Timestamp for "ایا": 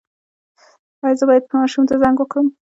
1.03-1.17